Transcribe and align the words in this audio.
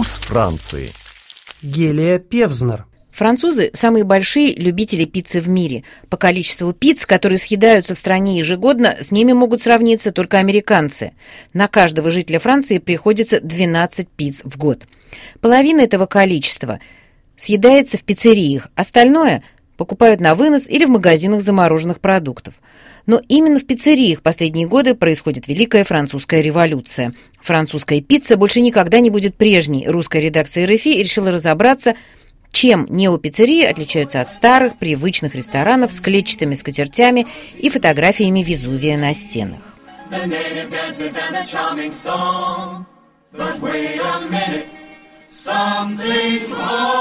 Вкус 0.00 0.18
Франции. 0.20 0.88
Гелия 1.60 2.18
Певзнер. 2.18 2.86
Французы– 3.10 3.70
самые 3.74 4.02
большие 4.02 4.54
любители 4.54 5.04
пиццы 5.04 5.42
в 5.42 5.48
мире. 5.50 5.84
По 6.08 6.16
количеству 6.16 6.72
пиц, 6.72 7.04
которые 7.04 7.38
съедаются 7.38 7.94
в 7.94 7.98
стране 7.98 8.38
ежегодно, 8.38 8.96
с 8.98 9.10
ними 9.10 9.34
могут 9.34 9.60
сравниться 9.60 10.10
только 10.10 10.38
американцы. 10.38 11.12
На 11.52 11.68
каждого 11.68 12.10
жителя 12.10 12.38
Франции 12.38 12.78
приходится 12.78 13.40
12 13.42 14.08
пиц 14.08 14.40
в 14.42 14.56
год. 14.56 14.84
Половина 15.42 15.82
этого 15.82 16.06
количества 16.06 16.80
съедается 17.36 17.98
в 17.98 18.04
пиццериях, 18.04 18.68
остальное 18.76 19.42
покупают 19.80 20.20
на 20.20 20.34
вынос 20.34 20.68
или 20.68 20.84
в 20.84 20.90
магазинах 20.90 21.40
замороженных 21.40 22.00
продуктов. 22.00 22.60
Но 23.06 23.22
именно 23.28 23.58
в 23.58 23.64
пиццериях 23.64 24.20
последние 24.20 24.66
годы 24.66 24.94
происходит 24.94 25.48
Великая 25.48 25.84
Французская 25.84 26.42
революция. 26.42 27.14
Французская 27.40 28.02
пицца 28.02 28.36
больше 28.36 28.60
никогда 28.60 29.00
не 29.00 29.08
будет 29.08 29.36
прежней. 29.36 29.88
Русская 29.88 30.20
редакция 30.20 30.66
РФИ 30.66 31.02
решила 31.02 31.32
разобраться– 31.32 31.94
чем 32.52 32.86
неопиццерии 32.90 33.62
отличаются 33.62 34.20
от 34.20 34.32
старых, 34.32 34.76
привычных 34.76 35.36
ресторанов 35.36 35.92
с 35.92 36.00
клетчатыми 36.00 36.56
скатертями 36.56 37.28
и 37.56 37.70
фотографиями 37.70 38.42
Везувия 38.42 38.98
на 38.98 39.14
стенах. 39.14 39.60
Hey 45.32 46.99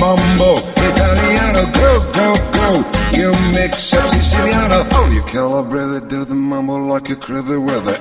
mambo, 0.00 0.22
mambo, 0.22 0.58
italiano, 0.88 1.62
go, 1.72 1.90
go, 2.16 2.28
go. 2.52 2.84
You 3.12 3.32
mix 3.52 3.92
up 3.92 4.08
Siciliano. 4.08 4.86
Oh, 4.92 5.06
you 5.12 5.22
calibrate 5.22 6.08
do 6.08 6.24
the 6.24 6.34
mumble 6.34 6.80
like 6.86 7.10
a 7.10 7.16
crither 7.16 7.60
weather. 7.60 7.98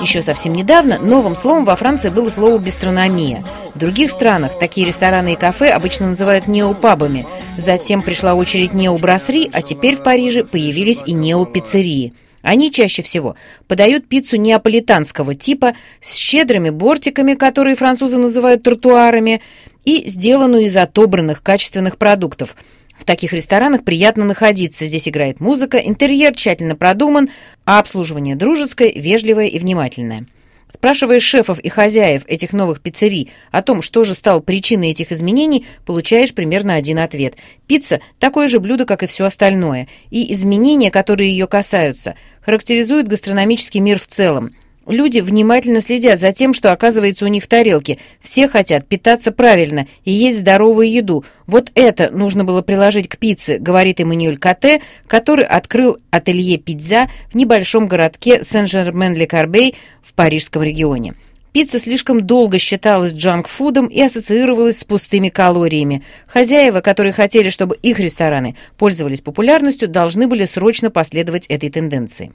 Еще 0.00 0.22
совсем 0.22 0.54
недавно 0.54 0.98
новым 0.98 1.36
словом 1.36 1.64
во 1.64 1.76
Франции 1.76 2.08
было 2.08 2.30
слово 2.30 2.58
«бистрономия». 2.58 3.44
В 3.74 3.78
других 3.78 4.10
странах 4.10 4.58
такие 4.58 4.86
рестораны 4.86 5.34
и 5.34 5.36
кафе 5.36 5.70
обычно 5.70 6.08
называют 6.08 6.48
неопабами. 6.48 7.26
Затем 7.58 8.02
пришла 8.02 8.34
очередь 8.34 8.72
необрасри, 8.72 9.50
а 9.52 9.62
теперь 9.62 9.96
в 9.96 10.02
Париже 10.02 10.44
появились 10.44 11.02
и 11.04 11.12
неопиццерии. 11.12 12.14
Они 12.44 12.70
чаще 12.70 13.02
всего 13.02 13.36
подают 13.68 14.06
пиццу 14.06 14.36
неаполитанского 14.36 15.34
типа 15.34 15.74
с 16.02 16.14
щедрыми 16.14 16.68
бортиками, 16.68 17.32
которые 17.34 17.74
французы 17.74 18.18
называют 18.18 18.62
тротуарами, 18.62 19.40
и 19.84 20.08
сделанную 20.08 20.64
из 20.64 20.76
отобранных 20.76 21.42
качественных 21.42 21.98
продуктов– 21.98 22.56
в 22.98 23.04
таких 23.04 23.32
ресторанах 23.32 23.84
приятно 23.84 24.24
находиться. 24.24 24.86
Здесь 24.86 25.08
играет 25.08 25.40
музыка, 25.40 25.78
интерьер 25.78 26.34
тщательно 26.34 26.76
продуман, 26.76 27.28
а 27.64 27.78
обслуживание 27.78 28.36
дружеское, 28.36 28.92
вежливое 28.92 29.46
и 29.46 29.58
внимательное. 29.58 30.26
Спрашивая 30.70 31.20
шефов 31.20 31.58
и 31.58 31.68
хозяев 31.68 32.22
этих 32.26 32.52
новых 32.52 32.80
пиццерий 32.80 33.30
о 33.50 33.62
том, 33.62 33.82
что 33.82 34.02
же 34.04 34.14
стало 34.14 34.40
причиной 34.40 34.90
этих 34.90 35.12
изменений, 35.12 35.66
получаешь 35.84 36.32
примерно 36.32 36.74
один 36.74 36.98
ответ. 36.98 37.34
Пицца– 37.66 38.00
такое 38.18 38.48
же 38.48 38.58
блюдо, 38.58 38.86
как 38.86 39.02
и 39.02 39.06
все 39.06 39.26
остальное, 39.26 39.86
и 40.10 40.32
изменения, 40.32 40.90
которые 40.90 41.30
ее 41.30 41.46
касаются, 41.46 42.16
характеризуют 42.40 43.06
гастрономический 43.06 43.80
мир 43.80 43.98
в 43.98 44.06
целом– 44.06 44.52
Люди 44.86 45.20
внимательно 45.20 45.80
следят 45.80 46.20
за 46.20 46.32
тем, 46.32 46.52
что 46.52 46.70
оказывается 46.70 47.24
у 47.24 47.28
них 47.28 47.44
в 47.44 47.46
тарелке. 47.46 47.98
Все 48.20 48.48
хотят 48.48 48.86
питаться 48.86 49.32
правильно 49.32 49.86
и 50.04 50.12
есть 50.12 50.40
здоровую 50.40 50.90
еду. 50.90 51.24
Вот 51.46 51.70
это 51.74 52.10
нужно 52.10 52.44
было 52.44 52.60
приложить 52.60 53.08
к 53.08 53.16
пицце, 53.16 53.58
говорит 53.58 54.00
Эммануэль 54.00 54.36
Кате, 54.36 54.82
который 55.06 55.44
открыл 55.44 55.96
ателье 56.10 56.58
«Пицца» 56.58 57.08
в 57.30 57.34
небольшом 57.34 57.88
городке 57.88 58.42
Сен-Жермен-Ле-Карбей 58.42 59.74
в 60.02 60.12
парижском 60.12 60.62
регионе. 60.62 61.14
Пицца 61.52 61.78
слишком 61.78 62.20
долго 62.20 62.58
считалась 62.58 63.14
джанк-фудом 63.14 63.86
и 63.86 64.02
ассоциировалась 64.02 64.80
с 64.80 64.84
пустыми 64.84 65.28
калориями. 65.28 66.02
Хозяева, 66.26 66.80
которые 66.80 67.12
хотели, 67.12 67.48
чтобы 67.50 67.76
их 67.76 68.00
рестораны 68.00 68.56
пользовались 68.76 69.20
популярностью, 69.20 69.88
должны 69.88 70.26
были 70.26 70.46
срочно 70.46 70.90
последовать 70.90 71.46
этой 71.46 71.70
тенденции. 71.70 72.32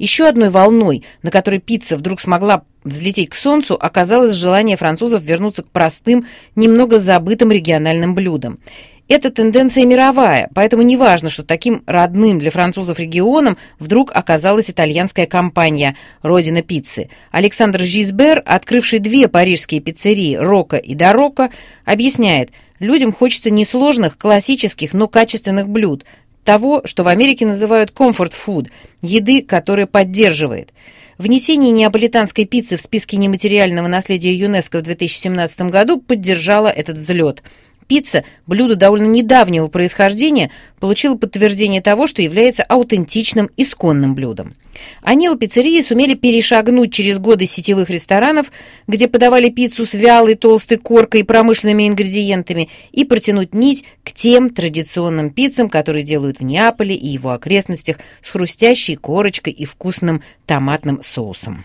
Еще 0.00 0.26
одной 0.26 0.48
волной, 0.48 1.04
на 1.22 1.30
которой 1.30 1.60
пицца 1.60 1.94
вдруг 1.94 2.20
смогла 2.20 2.62
взлететь 2.84 3.28
к 3.28 3.34
солнцу, 3.34 3.76
оказалось 3.78 4.34
желание 4.34 4.78
французов 4.78 5.22
вернуться 5.22 5.62
к 5.62 5.68
простым, 5.68 6.26
немного 6.56 6.98
забытым 6.98 7.52
региональным 7.52 8.14
блюдам. 8.14 8.60
Это 9.08 9.30
тенденция 9.30 9.84
мировая, 9.84 10.48
поэтому 10.54 10.82
не 10.82 10.96
важно, 10.96 11.28
что 11.28 11.44
таким 11.44 11.82
родным 11.84 12.38
для 12.38 12.50
французов 12.50 12.98
регионом 12.98 13.58
вдруг 13.78 14.10
оказалась 14.14 14.70
итальянская 14.70 15.26
компания 15.26 15.96
«Родина 16.22 16.62
пиццы». 16.62 17.10
Александр 17.30 17.80
Жизбер, 17.80 18.42
открывший 18.46 19.00
две 19.00 19.28
парижские 19.28 19.82
пиццерии 19.82 20.36
«Рока» 20.36 20.78
и 20.78 20.94
«Дорока», 20.94 21.50
объясняет, 21.84 22.52
людям 22.78 23.12
хочется 23.12 23.50
не 23.50 23.66
сложных, 23.66 24.16
классических, 24.16 24.94
но 24.94 25.08
качественных 25.08 25.68
блюд– 25.68 26.06
того, 26.44 26.82
что 26.84 27.02
в 27.02 27.08
Америке 27.08 27.46
называют 27.46 27.90
comfort 27.90 28.32
food, 28.32 28.68
еды, 29.02 29.42
которая 29.42 29.86
поддерживает. 29.86 30.72
Внесение 31.18 31.70
неаполитанской 31.70 32.46
пиццы 32.46 32.76
в 32.76 32.80
списки 32.80 33.16
нематериального 33.16 33.88
наследия 33.88 34.34
ЮНЕСКО 34.34 34.78
в 34.78 34.82
2017 34.82 35.62
году 35.62 36.00
поддержало 36.00 36.68
этот 36.68 36.96
взлет– 36.96 37.42
Пицца, 37.90 38.22
блюдо 38.46 38.76
довольно 38.76 39.06
недавнего 39.06 39.66
происхождения, 39.66 40.52
получила 40.78 41.16
подтверждение 41.16 41.82
того, 41.82 42.06
что 42.06 42.22
является 42.22 42.62
аутентичным 42.62 43.50
исконным 43.56 44.14
блюдом. 44.14 44.54
Они 45.02 45.28
у 45.28 45.36
пиццерии 45.36 45.82
сумели 45.82 46.14
перешагнуть 46.14 46.92
через 46.92 47.18
годы 47.18 47.46
сетевых 47.46 47.90
ресторанов, 47.90 48.52
где 48.86 49.08
подавали 49.08 49.50
пиццу 49.50 49.86
с 49.86 49.94
вялой 49.94 50.36
толстой 50.36 50.78
коркой 50.78 51.22
и 51.22 51.24
промышленными 51.24 51.88
ингредиентами, 51.88 52.68
и 52.92 53.04
протянуть 53.04 53.54
нить 53.54 53.84
к 54.04 54.12
тем 54.12 54.50
традиционным 54.50 55.30
пиццам, 55.30 55.68
которые 55.68 56.04
делают 56.04 56.38
в 56.38 56.44
Неаполе 56.44 56.94
и 56.94 57.08
его 57.08 57.32
окрестностях 57.32 57.96
с 58.22 58.30
хрустящей 58.30 58.94
корочкой 58.94 59.52
и 59.52 59.64
вкусным 59.64 60.22
томатным 60.46 61.02
соусом. 61.02 61.64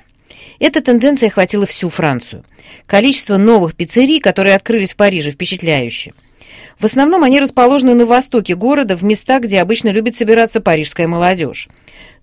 Эта 0.59 0.81
тенденция 0.81 1.27
охватила 1.27 1.65
всю 1.65 1.89
Францию. 1.89 2.43
Количество 2.85 3.37
новых 3.37 3.75
пиццерий, 3.75 4.19
которые 4.19 4.55
открылись 4.55 4.93
в 4.93 4.95
Париже, 4.95 5.31
впечатляющее. 5.31 6.13
В 6.79 6.85
основном 6.85 7.23
они 7.23 7.39
расположены 7.39 7.93
на 7.93 8.05
востоке 8.05 8.55
города, 8.55 8.97
в 8.97 9.03
местах, 9.03 9.43
где 9.43 9.61
обычно 9.61 9.89
любит 9.89 10.15
собираться 10.15 10.59
парижская 10.59 11.07
молодежь. 11.07 11.69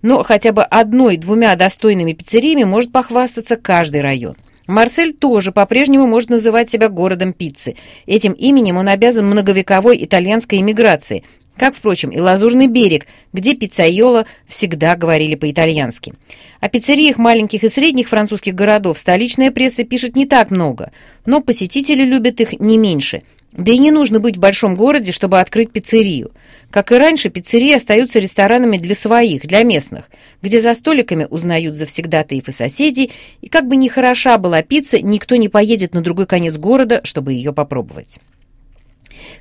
Но 0.01 0.23
хотя 0.23 0.51
бы 0.51 0.63
одной-двумя 0.63 1.55
достойными 1.55 2.13
пиццериями 2.13 2.63
может 2.63 2.91
похвастаться 2.91 3.55
каждый 3.55 4.01
район. 4.01 4.35
Марсель 4.67 5.13
тоже 5.13 5.51
по-прежнему 5.51 6.07
может 6.07 6.29
называть 6.29 6.69
себя 6.69 6.87
городом 6.87 7.33
пиццы. 7.33 7.75
Этим 8.05 8.31
именем 8.31 8.77
он 8.77 8.87
обязан 8.87 9.25
многовековой 9.25 10.03
итальянской 10.03 10.59
иммиграции, 10.59 11.23
как, 11.57 11.75
впрочем, 11.75 12.09
и 12.09 12.19
Лазурный 12.19 12.67
берег, 12.67 13.05
где 13.31 13.53
пиццайола 13.53 14.25
всегда 14.47 14.95
говорили 14.95 15.35
по-итальянски. 15.35 16.13
О 16.59 16.69
пиццериях 16.69 17.17
маленьких 17.17 17.63
и 17.63 17.69
средних 17.69 18.09
французских 18.09 18.55
городов 18.55 18.97
столичная 18.97 19.51
пресса 19.51 19.83
пишет 19.83 20.15
не 20.15 20.25
так 20.25 20.49
много, 20.49 20.91
но 21.25 21.41
посетители 21.41 22.03
любят 22.03 22.41
их 22.41 22.59
не 22.59 22.77
меньше. 22.77 23.21
Да 23.51 23.71
и 23.71 23.77
не 23.77 23.91
нужно 23.91 24.19
быть 24.19 24.37
в 24.37 24.39
большом 24.39 24.75
городе, 24.75 25.11
чтобы 25.11 25.39
открыть 25.39 25.71
пиццерию. 25.71 26.31
Как 26.71 26.91
и 26.91 26.95
раньше, 26.95 27.29
пиццерии 27.29 27.75
остаются 27.75 28.17
ресторанами 28.17 28.77
для 28.77 28.95
своих, 28.95 29.45
для 29.45 29.61
местных, 29.61 30.09
где 30.41 30.59
за 30.59 30.73
столиками 30.73 31.27
узнают 31.29 31.75
завсегдатаев 31.75 32.49
и 32.49 32.51
соседей, 32.51 33.11
и 33.41 33.49
как 33.49 33.67
бы 33.67 33.75
ни 33.75 33.89
хороша 33.89 34.39
была 34.39 34.63
пицца, 34.63 34.99
никто 34.99 35.35
не 35.35 35.49
поедет 35.49 35.93
на 35.93 36.01
другой 36.01 36.25
конец 36.25 36.57
города, 36.57 37.01
чтобы 37.03 37.33
ее 37.33 37.53
попробовать. 37.53 38.17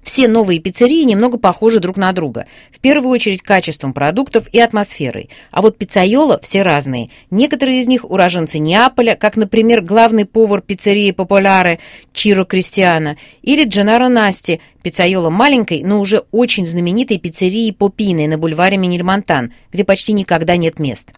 Все 0.02 0.28
новые 0.28 0.60
пиццерии 0.60 1.02
немного 1.04 1.38
похожи 1.38 1.80
друг 1.80 1.96
на 1.96 2.12
друга. 2.12 2.46
В 2.70 2.80
первую 2.80 3.10
очередь 3.10 3.42
качеством 3.42 3.92
продуктов 3.92 4.48
и 4.52 4.60
атмосферой. 4.60 5.30
А 5.50 5.62
вот 5.62 5.78
пиццайола 5.78 6.40
все 6.42 6.62
разные. 6.62 7.10
Некоторые 7.30 7.80
из 7.80 7.86
них 7.86 8.04
уроженцы 8.10 8.58
Неаполя, 8.58 9.14
как, 9.14 9.36
например, 9.36 9.82
главный 9.82 10.24
повар 10.24 10.60
пиццерии 10.60 11.12
Популяры 11.12 11.78
Чиро 12.12 12.44
Кристиана 12.44 13.16
или 13.42 13.64
Дженнаро 13.64 14.08
Насти, 14.08 14.60
пиццайола 14.82 15.30
маленькой, 15.30 15.82
но 15.82 16.00
уже 16.00 16.24
очень 16.30 16.66
знаменитой 16.66 17.18
пиццерии 17.18 17.70
Popine 17.70 18.26
на 18.26 18.38
бульваре 18.38 18.76
Менильмонтан, 18.76 19.52
где 19.72 19.84
почти 19.84 20.12
никогда 20.12 20.56
нет 20.56 20.78
мест. 20.78 21.12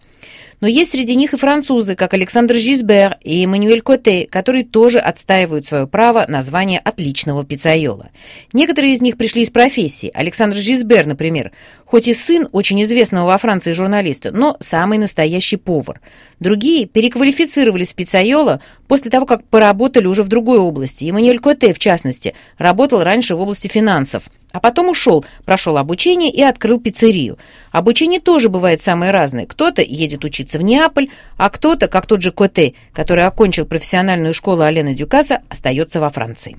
Но 0.61 0.67
есть 0.67 0.91
среди 0.91 1.15
них 1.15 1.33
и 1.33 1.37
французы, 1.37 1.95
как 1.95 2.13
Александр 2.13 2.55
Жизбер 2.55 3.17
и 3.21 3.43
Эммануэль 3.43 3.81
Коте, 3.81 4.27
которые 4.29 4.63
тоже 4.63 4.99
отстаивают 4.99 5.67
свое 5.67 5.87
право 5.87 6.25
на 6.27 6.41
звание 6.41 6.79
отличного 6.79 7.43
пиццайола. 7.43 8.09
Некоторые 8.53 8.93
из 8.93 9.01
них 9.01 9.17
пришли 9.17 9.43
из 9.43 9.49
профессии. 9.49 10.11
Александр 10.13 10.57
Жизбер, 10.57 11.05
например, 11.05 11.51
хоть 11.85 12.07
и 12.07 12.13
сын 12.13 12.47
очень 12.51 12.81
известного 12.83 13.27
во 13.27 13.37
Франции 13.37 13.73
журналиста, 13.73 14.31
но 14.31 14.57
самый 14.59 14.97
настоящий 14.97 15.57
повар. 15.57 16.01
Другие 16.39 16.85
переквалифицировались 16.85 17.93
в 17.93 17.95
пиццайола 17.95 18.61
после 18.87 19.11
того, 19.11 19.25
как 19.25 19.43
поработали 19.45 20.07
уже 20.07 20.23
в 20.23 20.27
другой 20.27 20.59
области. 20.59 21.05
Эммануэль 21.05 21.39
Коте, 21.39 21.73
в 21.73 21.79
частности, 21.79 22.33
работал 22.57 23.03
раньше 23.03 23.35
в 23.35 23.41
области 23.41 23.67
финансов. 23.67 24.29
А 24.51 24.59
потом 24.59 24.89
ушел, 24.89 25.25
прошел 25.43 25.77
обучение 25.77 26.31
и 26.31 26.41
открыл 26.41 26.79
пиццерию. 26.79 27.37
Обучение 27.71 28.21
тоже 28.21 28.47
бывает 28.47 28.81
самое 28.81 29.11
разное. 29.11 29.45
Кто-то 29.45 29.81
едет 29.81 30.23
учиться 30.23 30.57
в 30.57 30.61
Неаполь, 30.61 31.09
а 31.37 31.49
кто-то, 31.49 31.87
как 31.87 32.05
тот 32.05 32.21
же 32.21 32.31
Коте, 32.31 32.73
который 32.93 33.25
окончил 33.25 33.65
профессиональную 33.65 34.33
школу 34.33 34.61
Алена 34.61 34.93
Дюкаса, 34.93 35.41
остается 35.49 35.99
во 35.99 36.09
Франции. 36.09 36.55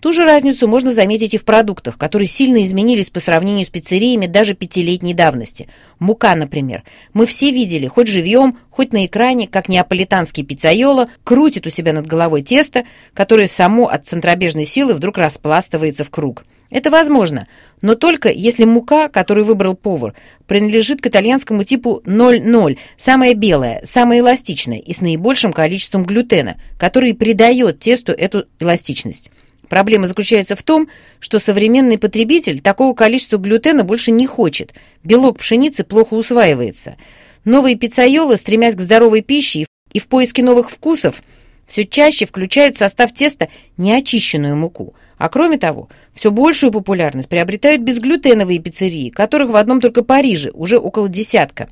Ту 0.00 0.12
же 0.12 0.24
разницу 0.24 0.68
можно 0.68 0.92
заметить 0.92 1.34
и 1.34 1.38
в 1.38 1.44
продуктах, 1.44 1.98
которые 1.98 2.28
сильно 2.28 2.62
изменились 2.62 3.10
по 3.10 3.18
сравнению 3.18 3.66
с 3.66 3.70
пиццериями 3.70 4.26
даже 4.26 4.54
пятилетней 4.54 5.12
давности. 5.12 5.68
Мука, 5.98 6.36
например. 6.36 6.84
Мы 7.12 7.26
все 7.26 7.50
видели, 7.50 7.88
хоть 7.88 8.06
живьем, 8.06 8.58
хоть 8.70 8.92
на 8.92 9.06
экране, 9.06 9.48
как 9.48 9.68
неаполитанский 9.68 10.44
пиццайоло 10.44 11.08
крутит 11.24 11.66
у 11.66 11.70
себя 11.70 11.92
над 11.92 12.06
головой 12.06 12.42
тесто, 12.42 12.84
которое 13.12 13.48
само 13.48 13.88
от 13.88 14.06
центробежной 14.06 14.66
силы 14.66 14.94
вдруг 14.94 15.18
распластывается 15.18 16.04
в 16.04 16.10
круг. 16.10 16.44
Это 16.70 16.90
возможно, 16.90 17.48
но 17.80 17.94
только 17.94 18.30
если 18.30 18.64
мука, 18.64 19.08
которую 19.08 19.46
выбрал 19.46 19.74
повар, 19.74 20.14
принадлежит 20.46 21.00
к 21.00 21.06
итальянскому 21.06 21.64
типу 21.64 22.02
0,0, 22.04 22.78
самая 22.98 23.34
белая, 23.34 23.80
самая 23.84 24.20
эластичная 24.20 24.78
и 24.78 24.92
с 24.92 25.00
наибольшим 25.00 25.52
количеством 25.52 26.04
глютена, 26.04 26.60
который 26.78 27.14
придает 27.14 27.80
тесту 27.80 28.12
эту 28.12 28.44
эластичность. 28.60 29.32
Проблема 29.68 30.06
заключается 30.06 30.56
в 30.56 30.62
том, 30.62 30.88
что 31.20 31.38
современный 31.38 31.98
потребитель 31.98 32.60
такого 32.60 32.94
количества 32.94 33.36
глютена 33.36 33.84
больше 33.84 34.10
не 34.10 34.26
хочет. 34.26 34.74
Белок 35.04 35.38
пшеницы 35.38 35.84
плохо 35.84 36.14
усваивается. 36.14 36.96
Новые 37.44 37.76
пиццайолы, 37.76 38.36
стремясь 38.36 38.74
к 38.74 38.80
здоровой 38.80 39.22
пище 39.22 39.66
и 39.92 40.00
в 40.00 40.08
поиске 40.08 40.42
новых 40.42 40.70
вкусов, 40.70 41.22
все 41.66 41.84
чаще 41.84 42.24
включают 42.24 42.76
в 42.76 42.78
состав 42.78 43.12
теста 43.12 43.48
неочищенную 43.76 44.56
муку. 44.56 44.94
А 45.18 45.28
кроме 45.28 45.58
того, 45.58 45.88
все 46.14 46.30
большую 46.30 46.72
популярность 46.72 47.28
приобретают 47.28 47.82
безглютеновые 47.82 48.60
пиццерии, 48.60 49.10
которых 49.10 49.50
в 49.50 49.56
одном 49.56 49.80
только 49.80 50.02
Париже 50.02 50.50
уже 50.52 50.78
около 50.78 51.08
десятка. 51.08 51.68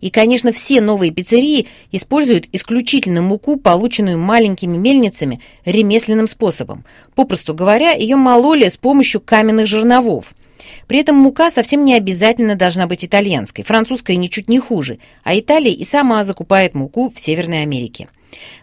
И, 0.00 0.10
конечно, 0.10 0.52
все 0.52 0.80
новые 0.80 1.12
пиццерии 1.12 1.66
используют 1.92 2.46
исключительно 2.52 3.22
муку, 3.22 3.56
полученную 3.56 4.18
маленькими 4.18 4.76
мельницами 4.76 5.40
ремесленным 5.64 6.26
способом. 6.26 6.84
Попросту 7.14 7.54
говоря, 7.54 7.92
ее 7.92 8.16
мололи 8.16 8.68
с 8.68 8.76
помощью 8.76 9.20
каменных 9.20 9.66
жерновов. 9.66 10.32
При 10.86 10.98
этом 10.98 11.16
мука 11.16 11.50
совсем 11.50 11.84
не 11.84 11.94
обязательно 11.94 12.56
должна 12.56 12.86
быть 12.86 13.04
итальянской, 13.04 13.64
французская 13.64 14.16
ничуть 14.16 14.48
не 14.48 14.58
хуже, 14.58 14.98
а 15.22 15.38
Италия 15.38 15.72
и 15.72 15.84
сама 15.84 16.24
закупает 16.24 16.74
муку 16.74 17.10
в 17.14 17.18
Северной 17.18 17.62
Америке. 17.62 18.08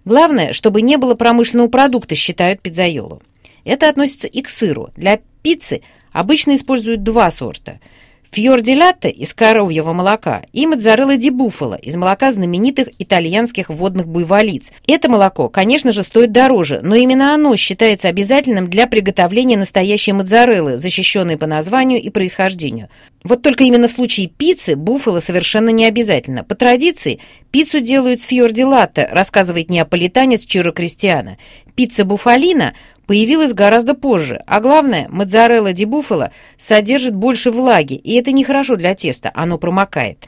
Главное, 0.05 0.53
чтобы 0.53 0.81
не 0.81 0.97
было 0.97 1.15
промышленного 1.15 1.67
продукта, 1.67 2.15
считают 2.15 2.61
пиццайолу. 2.61 3.21
Это 3.63 3.89
относится 3.89 4.27
и 4.27 4.41
к 4.41 4.49
сыру. 4.49 4.89
Для 4.95 5.19
пиццы 5.41 5.81
обычно 6.11 6.55
используют 6.55 7.03
два 7.03 7.29
сорта– 7.31 7.79
Фьорди 8.31 8.73
латте 8.73 9.09
из 9.09 9.33
коровьего 9.33 9.93
молока 9.93 10.43
и 10.51 10.67
моцарелла 10.67 11.17
ди 11.17 11.29
буффало 11.29 11.75
из 11.75 11.95
молока 11.95 12.31
знаменитых 12.31 12.89
итальянских 12.99 13.69
водных 13.69 14.07
буйволиц. 14.07 14.71
Это 14.85 15.09
молоко, 15.09 15.49
конечно 15.49 15.93
же, 15.93 16.03
стоит 16.03 16.31
дороже, 16.31 16.81
но 16.83 16.95
именно 16.95 17.33
оно 17.33 17.55
считается 17.55 18.09
обязательным 18.09 18.69
для 18.69 18.87
приготовления 18.87 19.57
настоящей 19.57 20.13
моцареллы, 20.13 20.77
защищенной 20.77 21.37
по 21.37 21.47
названию 21.47 22.01
и 22.01 22.09
происхождению. 22.09 22.89
Вот 23.23 23.41
только 23.41 23.63
именно 23.63 23.87
в 23.87 23.91
случае 23.91 24.27
пиццы 24.27 24.75
буффало 24.75 25.19
совершенно 25.19 25.69
не 25.69 25.85
обязательно. 25.85 26.43
По 26.43 26.55
традиции, 26.55 27.19
пиццу 27.51 27.79
делают 27.79 28.21
с 28.21 28.25
фьорди 28.25 28.61
латте, 28.61 29.07
рассказывает 29.09 29.69
неаполитанец 29.69 30.45
Чиро 30.45 30.71
Кристиана. 30.71 31.37
Пицца 31.75 32.05
буфалина 32.05 32.73
появилась 33.07 33.53
гораздо 33.53 33.95
позже, 33.95 34.43
а 34.45 34.59
главное, 34.59 35.07
моцарелла 35.09 35.73
ди 35.73 35.85
буффало 35.85 36.31
содержит 36.57 37.15
больше 37.15 37.49
влаги, 37.49 37.95
и 37.95 38.13
это 38.15 38.31
нехорошо 38.31 38.75
для 38.75 38.93
теста, 38.93 39.31
оно 39.33 39.57
промокает. 39.57 40.27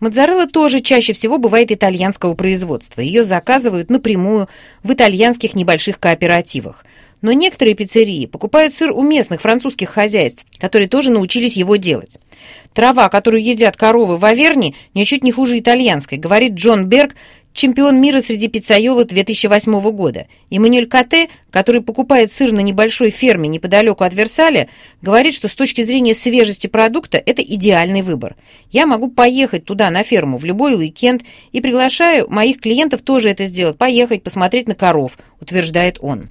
Моцарелла 0.00 0.46
тоже 0.46 0.80
чаще 0.80 1.12
всего 1.12 1.38
бывает 1.38 1.72
итальянского 1.72 2.34
производства. 2.34 3.00
Ее 3.00 3.24
заказывают 3.24 3.90
напрямую 3.90 4.48
в 4.82 4.92
итальянских 4.92 5.54
небольших 5.54 5.98
кооперативах. 5.98 6.84
Но 7.22 7.32
некоторые 7.32 7.74
пиццерии 7.74 8.26
покупают 8.26 8.74
сыр 8.74 8.92
у 8.92 9.02
местных 9.02 9.40
французских 9.40 9.88
хозяйств, 9.88 10.44
которые 10.58 10.88
тоже 10.88 11.10
научились 11.10 11.56
его 11.56 11.76
делать. 11.76 12.18
Трава, 12.74 13.08
которую 13.08 13.42
едят 13.42 13.78
коровы 13.78 14.18
в 14.18 14.24
Оверни, 14.26 14.74
ничуть 14.92 15.22
не 15.22 15.32
хуже 15.32 15.58
итальянской, 15.58 16.18
говорит 16.18 16.52
Джон 16.52 16.84
Берг, 16.84 17.14
чемпион 17.54 18.00
мира 18.00 18.20
среди 18.20 18.48
пиццайолов 18.48 19.06
2008 19.06 19.80
года. 19.92 20.26
Эммануэль 20.50 20.86
Коте, 20.86 21.28
который 21.50 21.80
покупает 21.80 22.30
сыр 22.30 22.52
на 22.52 22.60
небольшой 22.60 23.10
ферме 23.10 23.48
неподалеку 23.48 24.04
от 24.04 24.12
Версаля, 24.12 24.68
говорит, 25.00 25.34
что 25.34 25.48
с 25.48 25.54
точки 25.54 25.82
зрения 25.82 26.14
свежести 26.14 26.66
продукта 26.66 27.22
это 27.24 27.42
идеальный 27.42 28.02
выбор. 28.02 28.36
Я 28.70 28.86
могу 28.86 29.08
поехать 29.08 29.64
туда, 29.64 29.88
на 29.90 30.02
ферму, 30.02 30.36
в 30.36 30.44
любой 30.44 30.74
уикенд 30.74 31.22
и 31.52 31.60
приглашаю 31.60 32.28
моих 32.28 32.60
клиентов 32.60 33.02
тоже 33.02 33.30
это 33.30 33.46
сделать, 33.46 33.78
поехать 33.78 34.22
посмотреть 34.22 34.68
на 34.68 34.74
коров, 34.74 35.16
утверждает 35.44 35.98
он. 36.00 36.28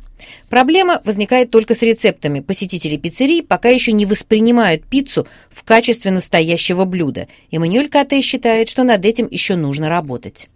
Проблема 0.49 1.01
возникает 1.05 1.51
только 1.51 1.75
с 1.75 1.81
рецептами. 1.81 2.39
Посетители 2.39 2.97
пиццерий 2.97 3.43
пока 3.43 3.69
еще 3.69 3.91
не 3.91 4.05
воспринимают 4.05 4.85
пиццу 4.85 5.27
в 5.49 5.63
качестве 5.63 6.11
настоящего 6.11 6.85
блюда. 6.85 7.27
Эммануэль 7.51 7.89
Кате 7.89 8.21
считает, 8.21 8.69
что 8.69 8.83
над 8.83 9.03
этим 9.05 9.27
еще 9.29 9.55
нужно 9.55 9.89
работать. 9.89 10.49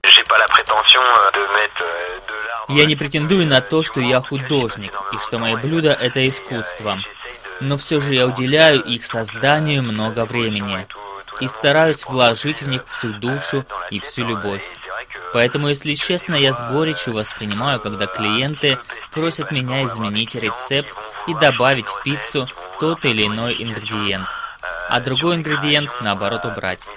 Я 2.69 2.85
не 2.85 2.95
претендую 2.95 3.47
на 3.47 3.61
то, 3.61 3.81
что 3.83 4.01
я 4.01 4.19
художник, 4.21 4.91
и 5.13 5.17
что 5.17 5.39
мое 5.39 5.57
блюдо— 5.57 5.91
это 6.01 6.27
искусство. 6.27 6.99
Но 7.61 7.77
все 7.77 7.99
же 7.99 8.13
я 8.13 8.27
уделяю 8.27 8.81
их 8.81 9.05
созданию 9.05 9.83
много 9.83 10.25
времени 10.25 10.85
и 11.39 11.47
стараюсь 11.47 12.05
вложить 12.05 12.61
в 12.61 12.67
них 12.67 12.85
всю 12.87 13.13
душу 13.13 13.65
и 13.89 13.99
всю 13.99 14.25
любовь. 14.25 14.63
Поэтому, 15.33 15.69
если 15.69 15.93
честно, 15.95 16.35
я 16.35 16.51
с 16.51 16.61
горечью 16.61 17.13
воспринимаю, 17.13 17.79
когда 17.79 18.07
клиенты 18.07 18.77
просят 19.11 19.51
меня 19.51 19.83
изменить 19.83 20.35
рецепт 20.35 20.89
и 21.27 21.33
добавить 21.33 21.87
в 21.87 22.01
пиццу 22.03 22.47
тот 22.79 23.03
или 23.05 23.27
иной 23.27 23.55
ингредиент, 23.59 24.27
а 24.89 24.99
другой 24.99 25.35
ингредиент, 25.35 25.91
наоборот, 26.01 26.45
убрать. 26.45 26.87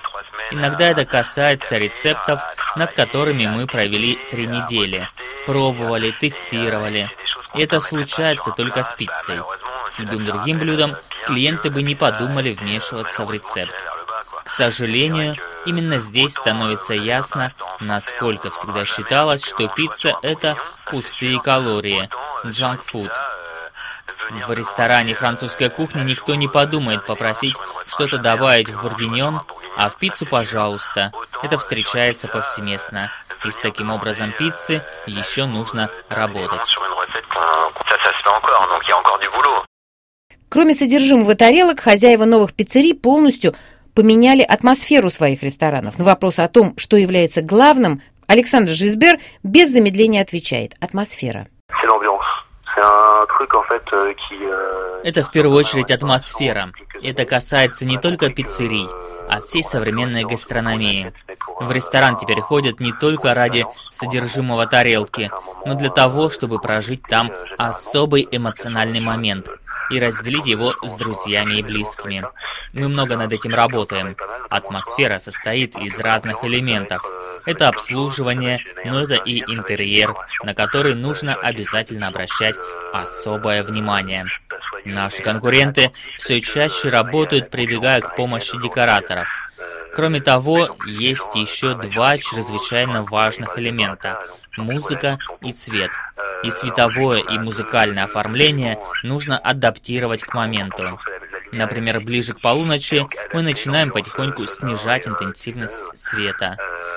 Иногда 0.53 0.88
это 0.88 1.05
касается 1.05 1.77
рецептов, 1.77 2.41
над 2.77 2.93
которыми 2.93 3.47
мы 3.47 3.67
провели 3.67 4.19
три 4.31 4.47
недели, 4.47 5.09
пробовали, 5.47 6.11
тестировали. 6.11 7.11
И 7.55 7.62
это 7.62 7.81
случается 7.81 8.51
только 8.51 8.82
с 8.82 8.93
пиццей. 8.93 9.41
С 9.87 9.99
любым 9.99 10.25
другим 10.25 10.58
блюдом 10.58 10.96
клиенты 11.25 11.70
бы 11.70 11.82
не 11.82 11.94
подумали 11.94 12.53
вмешиваться 12.53 13.25
в 13.25 13.31
рецепт. 13.31 13.75
К 14.44 14.51
сожалению, 14.51 15.37
именно 15.67 15.98
здесь 15.98 16.34
становится 16.34 16.94
ясно, 16.94 17.52
насколько 17.81 18.50
всегда 18.50 18.84
считалось, 18.84 19.44
что 19.44 19.69
пицца— 19.69 20.14
это 20.22 20.56
пустые 20.90 21.40
калории, 21.40 22.08
джанк-фуд. 22.46 23.10
В 24.46 24.52
ресторане 24.52 25.14
французской 25.14 25.70
кухни 25.70 26.02
никто 26.02 26.34
не 26.36 26.46
подумает 26.46 27.05
попросить 27.05 27.56
что-то 27.86 28.19
добавить 28.19 28.70
в 28.70 28.81
бургиньон, 28.81 29.40
а 29.76 29.90
в 29.90 29.96
пиццу, 29.96 30.26
пожалуйста. 30.26 31.12
Это 31.43 31.58
встречается 31.58 32.29
повсеместно. 32.29 33.10
И 33.44 33.50
с 33.50 33.56
таким 33.56 33.90
образом 33.90 34.32
пиццы 34.32 34.84
еще 35.06 35.46
нужно 35.46 35.90
работать. 36.08 36.72
Кроме 40.50 40.74
содержимого 40.74 41.36
тарелок, 41.36 41.81
хозяева 41.81 42.24
новых 42.24 42.55
пиццерий 42.55 42.94
полностью 42.94 43.55
поменяли 44.01 44.41
атмосферу 44.41 45.11
своих 45.11 45.43
ресторанов. 45.43 45.99
На 45.99 46.07
вопрос 46.07 46.39
о 46.39 46.49
том, 46.49 46.73
что 46.79 46.97
является 46.97 47.43
главным, 47.43 48.01
Александр 48.27 48.71
Жизбер 48.71 49.19
без 49.43 49.71
замедления 49.71 50.23
отвечает– 50.23 50.73
атмосфера. 50.81 51.49
Это 55.05 55.23
в 55.23 55.31
первую 55.31 55.59
очередь 55.59 55.91
атмосфера. 55.91 56.73
Это 57.03 57.27
касается 57.27 57.85
не 57.85 57.99
только 57.99 58.31
пиццерий, 58.31 58.89
а 59.29 59.43
всей 59.43 59.63
современной 59.63 60.25
гастрономии. 60.25 61.13
В 61.61 61.71
ресторан 61.71 62.17
теперь 62.17 62.41
ходят 62.41 62.81
не 62.81 62.93
только 62.93 63.35
ради 63.35 63.67
содержимого 63.91 64.67
тарелки, 64.67 65.31
но 65.67 65.75
для 65.75 65.91
того, 65.91 66.31
чтобы 66.31 66.59
прожить 66.59 67.03
там 67.03 67.31
особый 67.59 68.27
эмоциональный 68.31 69.01
момент 69.01 69.51
и 69.91 69.99
разделить 69.99 70.47
его 70.47 70.75
с 70.82 70.94
друзьями 70.94 71.55
и 71.55 71.63
близкими. 71.63 72.25
Мы 72.73 72.89
много 72.89 73.17
над 73.17 73.32
этим 73.32 73.55
работаем. 73.55 74.17
атмосфера 74.49 75.19
состоит 75.19 75.77
из 75.77 76.01
разных 76.01 76.44
элементов. 76.44 77.03
Это 77.47 77.69
обслуживание, 77.69 78.61
но 78.85 79.01
это 79.03 79.15
и 79.15 79.41
интерьер, 79.41 80.15
на 80.43 80.55
который 80.55 80.94
нужно 80.94 81.35
обязательно 81.35 82.09
обращать 82.09 82.56
особое 82.93 83.63
внимание. 83.63 84.27
Наши 84.85 85.23
конкуренты 85.23 85.93
все 86.17 86.41
чаще 86.41 86.89
работают, 86.89 87.51
прибегая 87.51 88.01
к 88.01 88.17
помощи 88.17 88.61
декораторов. 88.61 89.29
Кроме 89.94 90.20
того, 90.20 90.77
есть 90.87 91.35
еще 91.35 91.75
два 91.75 92.17
чрезвычайно 92.17 93.03
важных 93.03 93.59
элемента– 93.59 94.19
музыка 94.60 95.19
и 95.40 95.52
цвет. 95.52 95.90
И 96.43 96.50
световое, 96.50 97.19
и 97.19 97.38
музыкальное 97.38 98.05
оформление 98.05 98.79
нужно 99.02 99.36
адаптировать 99.36 100.22
к 100.22 100.32
моменту. 100.34 100.98
Например, 101.52 102.00
ближе 102.00 102.32
к 102.32 102.40
полуночи 102.40 103.06
мы 103.32 103.43
начинаем 103.43 103.90
потихоньку 103.90 104.46
снижать 104.46 105.06
интенсивность 105.06 105.96
света, 105.96 106.56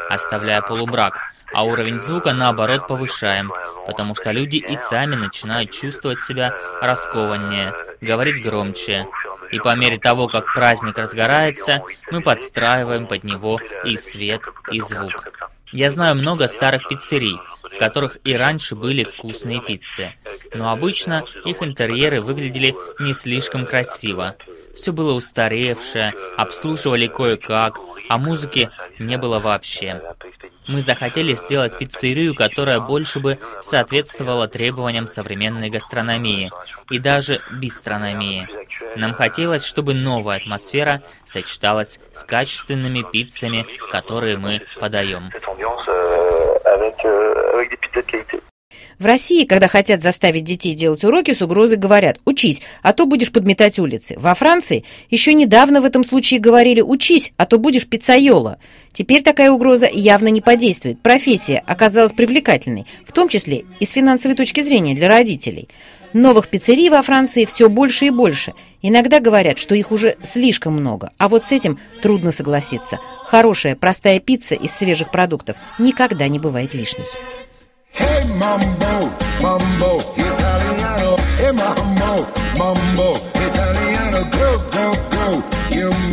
оставляя 0.10 0.62
полумрак, 0.62 1.20
а 1.54 1.64
уровень 1.64 2.00
звука 2.00 2.34
наоборот 2.34 2.88
повышаем, 2.88 3.52
потому 3.86 4.16
что 4.16 4.32
люди 4.32 4.58
и 4.58 4.76
сами 4.76 5.16
начинают 5.16 5.72
чувствовать 5.72 6.22
себя 6.22 6.56
раскованнее, 6.82 7.74
говорить 8.02 8.44
громче. 8.44 9.08
И 9.52 9.60
по 9.60 9.76
мере 9.76 10.00
того, 10.00 10.28
как 10.28 10.52
праздник 10.54 10.98
разгорается, 10.98 11.84
мы 12.12 12.22
подстраиваем 12.22 13.06
под 13.06 13.24
него 13.24 13.60
и 13.86 13.98
свет, 13.98 14.42
и 14.72 14.80
звук. 14.80 15.28
Я 15.74 15.90
знаю 15.90 16.16
много 16.16 16.48
старых 16.48 16.88
пиццерий, 16.88 17.40
в 17.64 17.80
которых 17.80 18.20
и 18.24 18.36
раньше 18.36 18.76
были 18.76 19.04
вкусные 19.04 19.60
пиццы, 19.60 20.14
но 20.54 20.72
обычно 20.72 21.26
их 21.46 21.64
интерьеры 21.64 22.22
выглядели 22.22 22.76
не 23.00 23.14
слишком 23.14 23.66
красиво. 23.66 24.36
Все 24.76 24.94
было 24.94 25.14
устаревшее, 25.14 26.14
обслуживали 26.38 27.08
кое-как, 27.08 27.80
а 28.08 28.20
музыки 28.20 28.70
не 29.00 29.18
было 29.18 29.40
вообще. 29.40 30.00
Мы 30.68 30.80
захотели 30.80 31.34
сделать 31.34 31.80
пиццерию, 31.80 32.36
которая 32.36 32.80
больше 32.80 33.20
бы 33.20 33.40
соответствовала 33.64 34.48
требованиям 34.48 35.08
современной 35.08 35.72
гастрономии 35.72 36.52
и 36.92 37.00
даже 37.00 37.42
бистрономии. 37.52 38.48
Нам 38.96 39.14
хотелось, 39.14 39.66
чтобы 39.66 39.94
новая 39.94 40.38
атмосфера 40.38 41.04
сочеталась 41.26 42.00
с 42.14 42.24
качественными 42.24 43.04
пиццами, 43.12 43.66
которые 43.92 44.38
мы 44.38 44.62
подаем. 44.80 45.30
В 49.00 49.06
России, 49.06 49.46
когда 49.46 49.68
хотят 49.68 50.02
заставить 50.02 50.44
детей 50.44 50.74
делать 50.74 51.04
уроки, 51.04 51.34
с 51.34 51.42
угрозой 51.42 51.78
говорят 51.78 52.20
«учись, 52.26 52.62
а 52.82 52.94
то 52.94 53.06
будешь 53.06 53.32
подметать 53.32 53.80
улицы». 53.80 54.16
Во 54.18 54.34
Франции 54.34 54.86
еще 55.10 55.34
недавно 55.34 55.82
в 55.82 55.86
этом 55.86 56.04
случае 56.04 56.40
говорили 56.40 56.82
«учись, 56.82 57.34
а 57.38 57.46
то 57.46 57.58
будешь 57.58 57.88
пиццайола». 57.88 58.60
Теперь 58.94 59.24
такая 59.24 59.52
угроза 59.52 59.90
явно 59.92 60.28
не 60.28 60.40
подействует. 60.40 61.02
Профессия 61.02 61.64
оказалась 61.66 62.14
привлекательной, 62.14 62.86
в 63.06 63.12
том 63.12 63.28
числе 63.28 63.66
и 63.80 63.86
с 63.86 63.92
финансовой 63.92 64.38
точки 64.38 64.62
зрения 64.62 64.94
для 64.94 65.08
родителей. 65.08 65.68
Новых 66.14 66.48
пиццерий 66.48 66.90
во 66.90 67.02
Франции 67.02 67.46
все 67.46 67.70
больше 67.70 68.06
и 68.06 68.10
больше. 68.12 68.54
Иногда 68.82 69.20
говорят, 69.20 69.58
что 69.58 69.74
их 69.74 69.92
уже 69.92 70.16
слишком 70.24 70.74
много. 70.74 71.12
А 71.18 71.28
вот 71.28 71.44
с 71.44 71.52
этим 71.52 71.80
трудно 72.02 72.32
согласиться. 72.32 73.00
Хорошая, 73.26 73.76
простая 73.76 74.20
пицца 74.20 74.54
из 74.54 74.72
свежих 74.72 75.10
продуктов 75.12 75.56
никогда 75.80 76.28
не 76.28 76.40
бывает 76.40 76.74
лишней. 76.74 77.06
Hey 77.96 78.26
mambo, 78.40 79.12
mambo, 79.40 80.02
Italiano. 80.18 81.16
Hey 81.40 81.54
mambo, 81.54 82.26
mambo, 82.58 83.18
Italiano. 83.36 84.20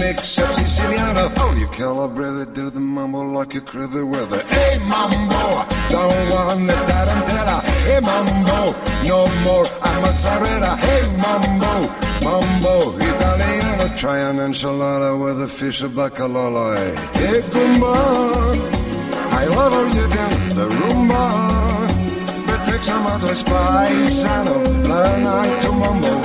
Up 0.00 0.16
Siciliano. 0.16 1.30
Oh, 1.36 1.54
you 1.58 1.66
calibrate 1.66 2.54
do 2.54 2.70
the 2.70 2.80
mambo 2.80 3.20
like 3.20 3.54
a 3.54 3.60
critter 3.60 4.06
weather. 4.06 4.42
Hey 4.46 4.78
mambo, 4.88 5.42
don't 5.90 6.30
want 6.30 6.66
the 6.66 6.72
tarantella. 6.88 7.60
Hey 7.84 8.00
mambo, 8.00 8.72
no 9.06 9.26
more 9.44 9.66
a 9.66 10.00
mozzarella. 10.00 10.76
Hey 10.78 11.04
mambo, 11.18 11.72
mambo, 12.24 12.96
Italiano. 12.96 13.94
Try 13.94 14.18
an 14.20 14.38
enchilada 14.38 15.22
with 15.22 15.42
a 15.42 15.48
fish 15.48 15.82
of 15.82 15.92
bacalao. 15.92 16.96
Hey 17.16 17.42
gumba. 17.52 17.92
I 19.32 19.44
love 19.44 19.72
how 19.72 19.84
you 19.84 20.08
dance 20.08 20.54
the 20.54 20.66
rumba 20.80 21.49
some 22.82 23.06
other's 23.06 23.42
paisano, 23.44 24.56
blind 24.84 25.26
eye 25.26 25.60
to 25.60 25.72
mumbo. 25.72 26.20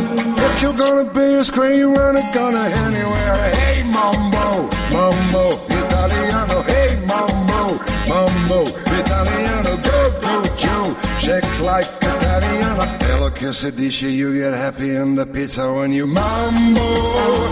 If 0.48 0.62
you're 0.62 0.74
gonna 0.74 1.10
be 1.12 1.28
a 1.36 1.44
screenwriter, 1.44 2.34
gonna 2.34 2.66
anywhere. 2.86 3.54
Hey, 3.56 3.84
mumbo, 3.92 4.70
mumbo, 4.92 5.46
Italiano. 5.68 6.62
Hey, 6.64 6.96
mumbo, 7.06 7.62
mumbo, 8.08 8.60
Italiano. 9.00 9.78
Go, 9.88 9.98
go, 10.22 10.36
Joe, 10.56 10.96
shake 11.20 11.60
like 11.62 11.88
Italiano. 12.02 12.84
Hello, 13.06 13.30
kiss 13.32 13.64
it, 13.64 13.76
dish, 13.76 14.02
you 14.02 14.34
get 14.34 14.54
happy 14.54 14.96
in 14.96 15.16
the 15.16 15.26
pizza 15.26 15.72
when 15.74 15.92
you 15.92 16.08
mumbo. 16.08 17.45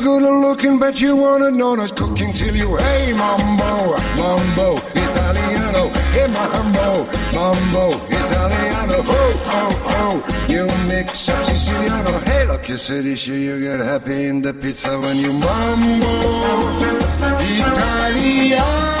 You're 0.00 0.20
good 0.20 0.40
looking, 0.40 0.78
but 0.78 1.00
you 1.00 1.16
wanna 1.16 1.50
know 1.50 1.74
not 1.74 1.94
cooking 1.96 2.32
till 2.32 2.54
you 2.54 2.76
hey 2.76 3.12
mambo, 3.12 3.96
mambo, 4.16 4.76
Italiano, 4.94 5.88
hey 6.14 6.26
mambo, 6.28 7.06
mambo, 7.34 7.84
Italiano, 8.08 9.02
ho 9.02 9.22
ho 9.50 9.62
ho. 9.88 10.22
You 10.48 10.66
mix 10.88 11.28
up 11.28 11.44
Siciliano, 11.44 12.22
hey 12.24 12.46
look, 12.46 12.68
you 12.68 12.76
said 12.76 13.04
you 13.04 13.60
get 13.60 13.80
happy 13.80 14.24
in 14.26 14.42
the 14.42 14.54
pizza 14.54 14.98
when 15.00 15.16
you 15.16 15.32
mambo, 15.32 16.12
Italiano. 17.40 18.99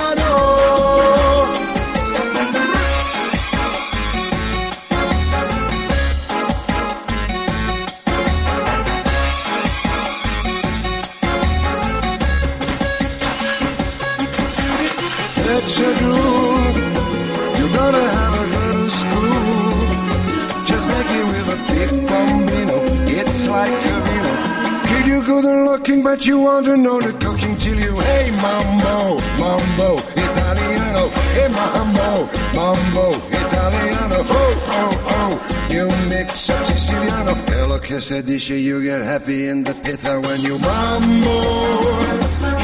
Looking, 26.00 26.18
but 26.18 26.26
you 26.26 26.40
want 26.40 26.66
to 26.66 26.76
know 26.76 27.00
the 27.00 27.12
cooking 27.24 27.56
till 27.56 27.78
you 27.78 27.98
hey 28.00 28.30
mambo, 28.30 29.20
mambo, 29.38 29.98
Italiano. 30.16 31.08
Hey 31.34 31.48
mambo, 31.48 32.28
mambo, 32.54 33.14
Italiano. 33.28 34.24
Oh, 34.28 34.66
oh, 34.68 35.06
oh. 35.06 35.66
You 35.70 35.86
mix 36.08 36.50
up 36.50 36.66
Siciliano. 36.66 37.34
Hello, 37.48 37.78
quesadilla, 37.78 38.60
you 38.60 38.82
get 38.82 39.02
happy 39.02 39.46
in 39.48 39.64
the 39.64 39.74
pita 39.74 40.20
when 40.20 40.40
you 40.40 40.58
mambo, 40.58 41.38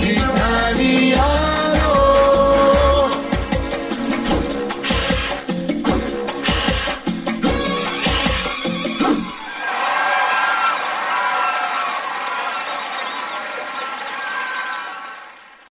Italiano. 0.02 1.85